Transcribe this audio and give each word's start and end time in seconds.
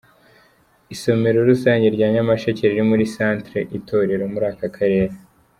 Isomero 0.93 1.37
rusange 1.49 1.87
rya 1.95 2.07
Nyamasheke 2.13 2.63
riri 2.69 2.83
muri 2.89 3.03
Centre 3.15 3.57
Itorero 3.77 4.23
muri 4.33 4.45
aka 4.53 4.67
karere. 4.75 5.15